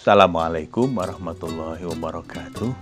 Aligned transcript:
Assalamualaikum 0.00 0.96
warahmatullahi 0.96 1.84
wabarakatuh. 1.84 2.72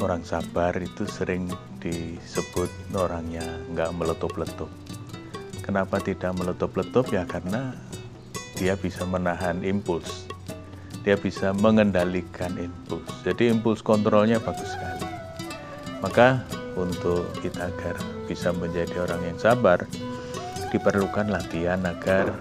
Orang 0.00 0.24
sabar 0.24 0.72
itu 0.80 1.04
sering 1.04 1.44
disebut 1.76 2.72
orangnya 2.96 3.44
nggak 3.76 3.92
meletup-letup. 3.92 4.72
Kenapa 5.60 6.00
tidak 6.00 6.32
meletup-letup? 6.40 7.04
Ya 7.12 7.28
karena 7.28 7.76
dia 8.56 8.80
bisa 8.80 9.04
menahan 9.04 9.60
impuls. 9.60 10.24
Dia 11.04 11.20
bisa 11.20 11.52
mengendalikan 11.52 12.56
impuls. 12.56 13.12
Jadi 13.20 13.52
impuls 13.52 13.84
kontrolnya 13.84 14.40
bagus 14.40 14.72
sekali. 14.72 15.04
Maka 16.00 16.48
untuk 16.80 17.28
kita 17.44 17.68
agar 17.68 18.00
bisa 18.24 18.56
menjadi 18.56 19.04
orang 19.04 19.20
yang 19.20 19.36
sabar, 19.36 19.84
diperlukan 20.72 21.28
latihan 21.28 21.84
agar 21.84 22.40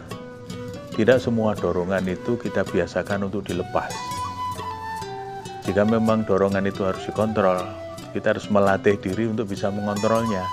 tidak 0.96 1.24
semua 1.24 1.56
dorongan 1.56 2.04
itu 2.12 2.36
kita 2.36 2.68
biasakan 2.68 3.32
untuk 3.32 3.48
dilepas. 3.48 3.92
Jika 5.64 5.88
memang 5.88 6.28
dorongan 6.28 6.68
itu 6.68 6.84
harus 6.84 7.06
dikontrol, 7.08 7.64
kita 8.12 8.36
harus 8.36 8.50
melatih 8.52 9.00
diri 9.00 9.30
untuk 9.32 9.48
bisa 9.48 9.72
mengontrolnya. 9.72 10.44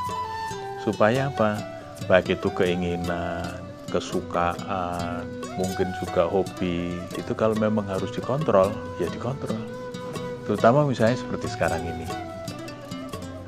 Supaya 0.85 1.33
apa? 1.33 1.59
Baik 2.07 2.39
itu 2.39 2.49
keinginan, 2.55 3.59
kesukaan, 3.91 5.27
mungkin 5.59 5.91
juga 5.99 6.31
hobi, 6.31 6.95
itu 7.19 7.33
kalau 7.35 7.59
memang 7.59 7.89
harus 7.91 8.15
dikontrol, 8.15 8.71
ya 9.03 9.11
dikontrol. 9.11 9.59
Terutama 10.47 10.87
misalnya 10.87 11.19
seperti 11.19 11.51
sekarang 11.51 11.83
ini. 11.83 12.07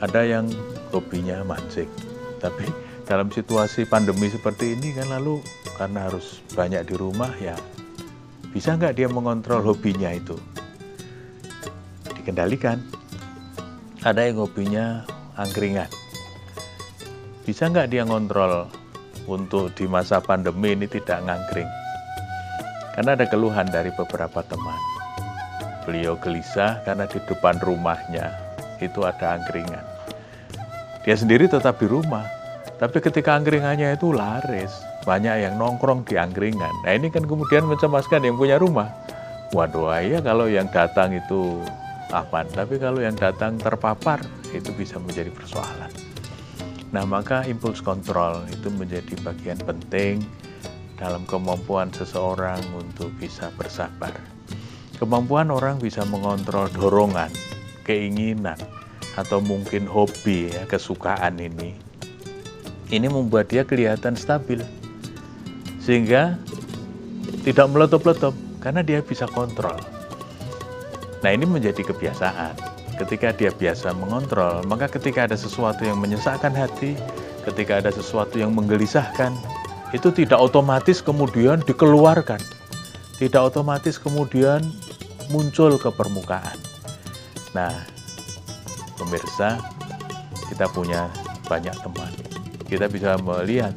Ada 0.03 0.27
yang 0.27 0.51
hobinya 0.91 1.45
mancing, 1.47 1.89
tapi 2.43 2.67
dalam 3.11 3.27
situasi 3.35 3.91
pandemi 3.91 4.31
seperti 4.31 4.79
ini 4.79 4.95
kan 4.95 5.11
lalu 5.11 5.43
karena 5.75 6.07
harus 6.07 6.39
banyak 6.55 6.87
di 6.87 6.95
rumah 6.95 7.35
ya 7.43 7.59
bisa 8.51 8.75
nggak 8.75 8.99
dia 8.99 9.07
mengontrol 9.07 9.63
hobinya 9.63 10.11
itu? 10.11 10.35
Dikendalikan. 12.19 12.83
Ada 14.03 14.27
yang 14.27 14.43
hobinya 14.43 15.07
angkringan. 15.39 15.87
Bisa 17.47 17.71
nggak 17.71 17.95
dia 17.95 18.03
ngontrol 18.03 18.67
untuk 19.31 19.71
di 19.79 19.87
masa 19.87 20.19
pandemi 20.19 20.75
ini 20.75 20.91
tidak 20.91 21.23
ngangkring? 21.23 21.71
Karena 22.99 23.15
ada 23.15 23.27
keluhan 23.31 23.71
dari 23.71 23.95
beberapa 23.95 24.43
teman. 24.43 24.81
Beliau 25.87 26.19
gelisah 26.19 26.83
karena 26.83 27.07
di 27.07 27.23
depan 27.23 27.55
rumahnya 27.63 28.35
itu 28.83 29.07
ada 29.07 29.39
angkringan. 29.39 29.87
Dia 31.07 31.15
sendiri 31.15 31.47
tetap 31.47 31.79
di 31.79 31.87
rumah. 31.87 32.40
Tapi 32.81 32.97
ketika 33.05 33.37
angkringannya 33.37 33.93
itu 33.93 34.09
laris, 34.09 34.73
banyak 35.05 35.45
yang 35.45 35.61
nongkrong 35.61 36.01
di 36.09 36.17
angkringan. 36.17 36.73
Nah 36.81 36.93
ini 36.97 37.13
kan 37.13 37.29
kemudian 37.29 37.69
mencemaskan 37.69 38.25
yang 38.25 38.41
punya 38.41 38.57
rumah. 38.57 38.89
Waduh 39.53 39.93
ya 40.01 40.25
kalau 40.25 40.49
yang 40.49 40.65
datang 40.73 41.13
itu 41.13 41.61
aman, 42.09 42.49
tapi 42.49 42.81
kalau 42.81 43.05
yang 43.05 43.13
datang 43.13 43.61
terpapar 43.61 44.25
itu 44.57 44.73
bisa 44.73 44.97
menjadi 44.97 45.29
persoalan. 45.29 45.93
Nah 46.97 47.05
maka 47.05 47.45
impuls 47.45 47.85
kontrol 47.85 48.49
itu 48.49 48.73
menjadi 48.73 49.13
bagian 49.29 49.61
penting 49.61 50.25
dalam 50.97 51.29
kemampuan 51.29 51.93
seseorang 51.93 52.65
untuk 52.73 53.13
bisa 53.21 53.53
bersabar. 53.61 54.17
Kemampuan 54.97 55.53
orang 55.53 55.77
bisa 55.77 56.01
mengontrol 56.09 56.73
dorongan, 56.73 57.29
keinginan, 57.85 58.57
atau 59.21 59.45
mungkin 59.45 59.85
hobi 59.85 60.49
ya 60.49 60.65
kesukaan 60.65 61.37
ini 61.37 61.90
ini 62.91 63.07
membuat 63.07 63.51
dia 63.51 63.63
kelihatan 63.63 64.19
stabil. 64.19 64.61
Sehingga 65.81 66.37
tidak 67.47 67.67
meletup-letup 67.73 68.35
karena 68.61 68.85
dia 68.85 69.01
bisa 69.01 69.25
kontrol. 69.31 69.79
Nah 71.25 71.31
ini 71.33 71.49
menjadi 71.49 71.81
kebiasaan. 71.81 72.55
Ketika 73.01 73.33
dia 73.33 73.49
biasa 73.49 73.97
mengontrol 73.97 74.61
maka 74.69 74.85
ketika 74.93 75.25
ada 75.25 75.33
sesuatu 75.33 75.89
yang 75.89 75.97
menyesakkan 75.97 76.53
hati 76.53 77.01
ketika 77.49 77.81
ada 77.81 77.89
sesuatu 77.89 78.37
yang 78.37 78.53
menggelisahkan 78.53 79.33
itu 79.97 80.13
tidak 80.13 80.37
otomatis 80.37 81.01
kemudian 81.01 81.65
dikeluarkan. 81.65 82.39
Tidak 83.17 83.41
otomatis 83.41 83.97
kemudian 83.97 84.61
muncul 85.33 85.81
ke 85.81 85.89
permukaan. 85.93 86.57
Nah 87.57 87.73
pemirsa, 89.01 89.57
kita 90.53 90.69
punya 90.71 91.09
banyak 91.49 91.75
teman. 91.81 92.30
Kita 92.71 92.87
bisa 92.87 93.19
melihat 93.19 93.75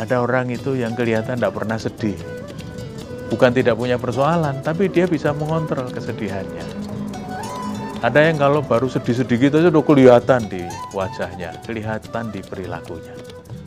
ada 0.00 0.24
orang 0.24 0.48
itu 0.48 0.72
yang 0.72 0.96
kelihatan 0.96 1.36
tidak 1.36 1.52
pernah 1.52 1.76
sedih. 1.76 2.16
Bukan 3.28 3.52
tidak 3.52 3.76
punya 3.76 4.00
persoalan, 4.00 4.64
tapi 4.64 4.88
dia 4.88 5.04
bisa 5.04 5.36
mengontrol 5.36 5.92
kesedihannya. 5.92 6.64
Ada 8.00 8.32
yang 8.32 8.40
kalau 8.40 8.64
baru 8.64 8.88
sedih-sedih 8.88 9.36
gitu 9.52 9.60
aja 9.60 9.68
udah 9.68 9.84
kelihatan 9.84 10.48
di 10.48 10.64
wajahnya, 10.96 11.52
kelihatan 11.68 12.32
di 12.32 12.40
perilakunya. 12.40 13.12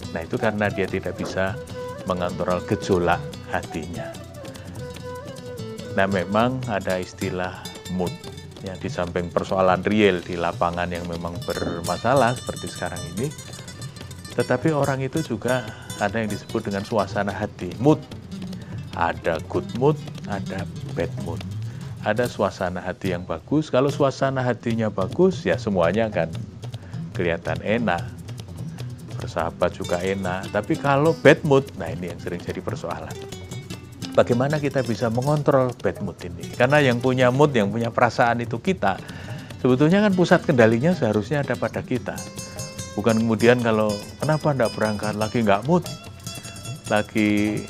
Nah 0.10 0.26
itu 0.26 0.42
karena 0.42 0.74
dia 0.74 0.90
tidak 0.90 1.14
bisa 1.22 1.54
mengontrol 2.10 2.58
gejolak 2.66 3.22
hatinya. 3.54 4.10
Nah 5.94 6.10
memang 6.10 6.58
ada 6.66 6.98
istilah 6.98 7.62
mood 7.94 8.10
ya 8.66 8.74
di 8.74 8.90
samping 8.90 9.30
persoalan 9.30 9.86
real 9.86 10.18
di 10.24 10.34
lapangan 10.34 10.90
yang 10.90 11.06
memang 11.06 11.38
bermasalah 11.46 12.34
seperti 12.34 12.74
sekarang 12.74 13.02
ini 13.14 13.30
tetapi 14.34 14.74
orang 14.74 15.02
itu 15.06 15.22
juga 15.22 15.66
ada 16.02 16.18
yang 16.18 16.30
disebut 16.30 16.70
dengan 16.70 16.82
suasana 16.82 17.30
hati 17.30 17.70
mood 17.78 18.02
ada 18.98 19.38
good 19.50 19.66
mood 19.78 19.98
ada 20.30 20.66
bad 20.98 21.10
mood 21.26 21.42
ada 22.04 22.28
suasana 22.28 22.82
hati 22.82 23.14
yang 23.16 23.24
bagus 23.24 23.70
kalau 23.70 23.94
suasana 23.94 24.44
hatinya 24.44 24.90
bagus 24.90 25.46
ya 25.46 25.56
semuanya 25.56 26.10
akan 26.10 26.30
kelihatan 27.14 27.62
enak 27.62 28.04
bersahabat 29.22 29.72
juga 29.78 30.02
enak 30.02 30.50
tapi 30.52 30.76
kalau 30.76 31.16
bad 31.22 31.40
mood 31.48 31.64
nah 31.78 31.88
ini 31.88 32.12
yang 32.12 32.20
sering 32.20 32.42
jadi 32.42 32.60
persoalan 32.60 33.14
bagaimana 34.14 34.62
kita 34.62 34.86
bisa 34.86 35.10
mengontrol 35.10 35.74
bad 35.82 36.00
mood 36.06 36.18
ini. 36.24 36.46
Karena 36.54 36.80
yang 36.80 37.02
punya 37.02 37.34
mood, 37.34 37.52
yang 37.52 37.74
punya 37.74 37.90
perasaan 37.90 38.46
itu 38.46 38.62
kita. 38.62 39.02
Sebetulnya 39.60 40.06
kan 40.06 40.14
pusat 40.14 40.46
kendalinya 40.46 40.94
seharusnya 40.94 41.42
ada 41.42 41.58
pada 41.58 41.82
kita. 41.82 42.16
Bukan 42.94 43.26
kemudian 43.26 43.58
kalau 43.62 43.90
kenapa 44.22 44.54
tidak 44.54 44.72
berangkat, 44.78 45.14
lagi 45.18 45.42
nggak 45.42 45.66
mood, 45.66 45.84
lagi 46.94 47.64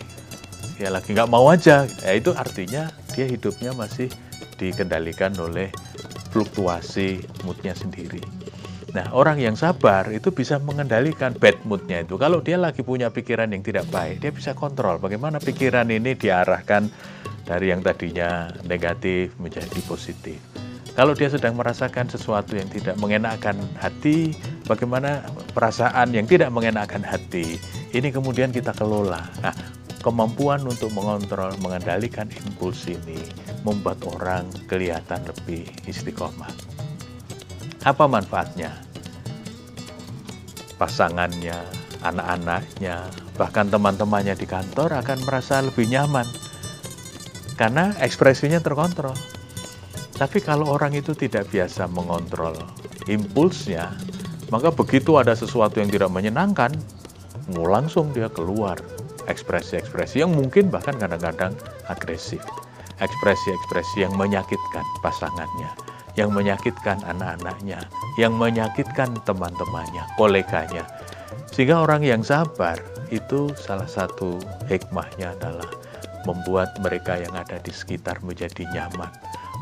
ya 0.75 0.91
lagi 0.91 1.16
nggak 1.16 1.31
mau 1.31 1.47
aja. 1.47 1.88
Ya 2.03 2.11
itu 2.11 2.35
artinya 2.35 2.91
dia 3.16 3.25
hidupnya 3.29 3.72
masih 3.72 4.11
dikendalikan 4.59 5.31
oleh 5.39 5.72
fluktuasi 6.35 7.23
moodnya 7.47 7.72
sendiri. 7.78 8.19
Nah, 8.94 9.09
orang 9.09 9.41
yang 9.41 9.57
sabar 9.57 10.06
itu 10.13 10.29
bisa 10.29 10.61
mengendalikan 10.61 11.34
bad 11.34 11.57
moodnya 11.66 12.05
itu. 12.05 12.13
Kalau 12.13 12.45
dia 12.45 12.61
lagi 12.61 12.85
punya 12.85 13.09
pikiran 13.09 13.50
yang 13.50 13.66
tidak 13.66 13.90
baik, 13.90 14.22
dia 14.22 14.29
bisa 14.29 14.53
kontrol 14.53 15.01
bagaimana 15.01 15.41
pikiran 15.41 15.90
ini 15.90 16.13
diarahkan 16.13 16.94
dari 17.41 17.73
yang 17.73 17.81
tadinya 17.81 18.53
negatif 18.69 19.34
menjadi 19.41 19.79
positif. 19.90 20.38
Kalau 20.94 21.17
dia 21.17 21.25
sedang 21.25 21.57
merasakan 21.57 22.05
sesuatu 22.05 22.53
yang 22.53 22.69
tidak 22.69 22.94
mengenakan 23.01 23.57
hati, 23.81 24.38
bagaimana 24.68 25.24
perasaan 25.51 26.12
yang 26.16 26.28
tidak 26.28 26.50
mengenakan 26.51 27.03
hati, 27.03 27.59
ini 27.91 28.09
kemudian 28.09 28.51
kita 28.51 28.72
kelola. 28.75 29.24
Nah, 29.44 29.56
kemampuan 30.03 30.63
untuk 30.68 30.91
mengontrol, 30.91 31.56
mengendalikan 31.63 32.28
impuls 32.28 32.84
ini 32.91 33.19
membuat 33.63 34.03
orang 34.07 34.47
kelihatan 34.68 35.23
lebih 35.23 35.63
istiqomah. 35.88 36.52
Apa 37.84 38.07
manfaatnya? 38.07 38.72
Pasangannya, 40.76 41.55
anak-anaknya, 42.03 43.08
bahkan 43.40 43.72
teman-temannya 43.72 44.35
di 44.35 44.43
kantor 44.43 44.99
akan 44.99 45.23
merasa 45.23 45.64
lebih 45.64 45.87
nyaman 45.87 46.28
karena 47.55 47.96
ekspresinya 48.03 48.59
terkontrol. 48.59 49.16
Tapi 50.14 50.43
kalau 50.43 50.70
orang 50.70 50.93
itu 50.93 51.16
tidak 51.17 51.49
biasa 51.49 51.90
mengontrol 51.90 52.53
impulsnya, 53.09 53.91
maka 54.53 54.70
begitu 54.70 55.17
ada 55.17 55.34
sesuatu 55.34 55.82
yang 55.82 55.90
tidak 55.90 56.14
menyenangkan, 56.14 56.70
mau 57.58 57.66
langsung 57.66 58.14
dia 58.14 58.29
keluar 58.29 58.78
ekspresi-ekspresi 59.26 60.22
yang 60.22 60.38
mungkin 60.38 60.70
bahkan 60.70 60.94
kadang-kadang 61.02 61.58
agresif. 61.90 62.46
Ekspresi-ekspresi 63.02 64.05
yang 64.05 64.14
menyakitkan 64.14 64.85
pasangannya 65.02 65.73
yang 66.14 66.29
menyakitkan 66.29 67.02
anak-anaknya, 67.09 67.90
yang 68.22 68.38
menyakitkan 68.38 69.17
teman-temannya, 69.26 70.05
koleganya. 70.14 70.85
Sehingga 71.49 71.85
orang 71.85 72.06
yang 72.06 72.22
sabar 72.22 72.78
itu 73.09 73.49
salah 73.58 73.90
satu 73.90 74.38
hikmahnya 74.70 75.34
adalah 75.38 75.70
membuat 76.26 76.78
mereka 76.82 77.17
yang 77.17 77.34
ada 77.34 77.58
di 77.61 77.73
sekitar 77.73 78.22
menjadi 78.22 78.66
nyaman. 78.73 79.09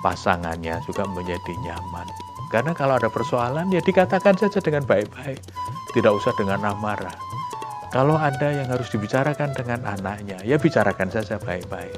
Pasangannya 0.03 0.79
juga 0.87 1.07
menjadi 1.07 1.53
nyaman. 1.63 2.30
Karena 2.51 2.75
kalau 2.75 2.99
ada 2.99 3.07
persoalan 3.07 3.71
ya 3.71 3.79
dikatakan 3.79 4.35
saja 4.35 4.59
dengan 4.59 4.83
baik-baik. 4.83 5.39
Tidak 5.95 6.11
usah 6.11 6.35
dengan 6.35 6.59
amarah. 6.67 7.15
Kalau 7.91 8.15
ada 8.15 8.51
yang 8.51 8.71
harus 8.71 8.87
dibicarakan 8.91 9.51
dengan 9.55 9.83
anaknya, 9.87 10.39
ya 10.43 10.59
bicarakan 10.59 11.11
saja 11.11 11.39
baik-baik. 11.39 11.95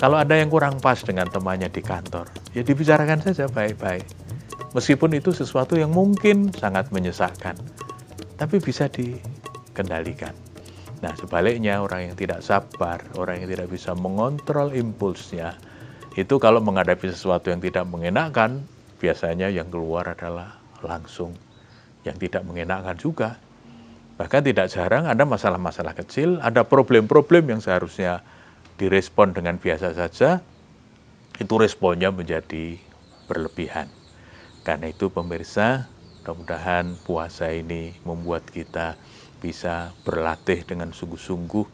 Kalau 0.00 0.20
ada 0.20 0.36
yang 0.36 0.52
kurang 0.52 0.80
pas 0.80 1.00
dengan 1.00 1.28
temannya 1.28 1.72
di 1.72 1.80
kantor, 1.80 2.28
ya 2.52 2.60
dibicarakan 2.60 3.20
saja 3.24 3.48
baik-baik. 3.48 4.04
Meskipun 4.72 5.16
itu 5.16 5.32
sesuatu 5.32 5.76
yang 5.76 5.92
mungkin 5.92 6.52
sangat 6.56 6.88
menyesakkan, 6.88 7.56
tapi 8.40 8.60
bisa 8.60 8.88
dikendalikan. 8.88 10.32
Nah, 11.04 11.12
sebaliknya 11.20 11.84
orang 11.84 12.08
yang 12.10 12.16
tidak 12.16 12.40
sabar, 12.40 13.04
orang 13.20 13.44
yang 13.44 13.48
tidak 13.52 13.68
bisa 13.68 13.92
mengontrol 13.92 14.72
impulsnya, 14.72 15.52
itu 16.16 16.40
kalau 16.40 16.64
menghadapi 16.64 17.12
sesuatu 17.12 17.52
yang 17.52 17.60
tidak 17.60 17.84
mengenakan, 17.84 18.64
biasanya 18.98 19.50
yang 19.50 19.68
keluar 19.70 20.14
adalah 20.14 20.58
langsung 20.80 21.34
yang 22.04 22.16
tidak 22.20 22.44
mengenakan 22.44 22.94
juga. 22.96 23.40
Bahkan 24.14 24.46
tidak 24.46 24.70
jarang 24.70 25.10
ada 25.10 25.26
masalah-masalah 25.26 25.98
kecil, 25.98 26.38
ada 26.38 26.62
problem-problem 26.62 27.50
yang 27.50 27.60
seharusnya 27.60 28.22
direspon 28.78 29.34
dengan 29.34 29.58
biasa 29.58 29.94
saja, 29.94 30.38
itu 31.42 31.54
responnya 31.58 32.14
menjadi 32.14 32.78
berlebihan. 33.26 33.90
Karena 34.62 34.94
itu 34.94 35.10
pemirsa, 35.10 35.90
mudah-mudahan 36.22 36.94
puasa 37.02 37.50
ini 37.50 37.98
membuat 38.06 38.46
kita 38.48 38.94
bisa 39.42 39.92
berlatih 40.06 40.64
dengan 40.64 40.94
sungguh-sungguh 40.94 41.66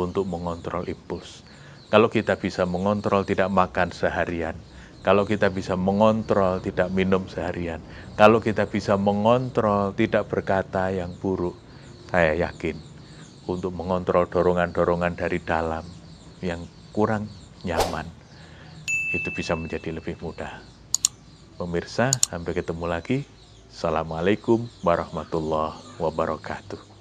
untuk 0.00 0.24
mengontrol 0.24 0.86
impuls. 0.88 1.44
Kalau 1.90 2.06
kita 2.06 2.38
bisa 2.38 2.64
mengontrol 2.64 3.26
tidak 3.26 3.50
makan 3.50 3.90
seharian, 3.90 4.54
kalau 5.00 5.24
kita 5.24 5.48
bisa 5.48 5.80
mengontrol 5.80 6.60
tidak 6.60 6.92
minum 6.92 7.24
seharian, 7.24 7.80
kalau 8.20 8.36
kita 8.40 8.68
bisa 8.68 9.00
mengontrol 9.00 9.96
tidak 9.96 10.28
berkata 10.28 10.92
yang 10.92 11.16
buruk, 11.16 11.56
saya 12.12 12.36
yakin 12.36 12.76
untuk 13.48 13.72
mengontrol 13.72 14.28
dorongan-dorongan 14.28 15.16
dari 15.16 15.40
dalam 15.40 15.84
yang 16.44 16.68
kurang 16.92 17.26
nyaman 17.64 18.06
itu 19.10 19.28
bisa 19.32 19.56
menjadi 19.56 19.90
lebih 19.96 20.20
mudah. 20.20 20.62
Pemirsa, 21.56 22.12
sampai 22.28 22.56
ketemu 22.56 22.84
lagi. 22.88 23.24
Assalamualaikum 23.70 24.66
warahmatullahi 24.82 25.76
wabarakatuh. 26.00 26.99